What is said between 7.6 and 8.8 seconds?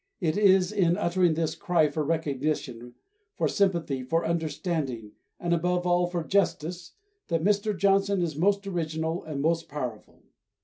Johnson is most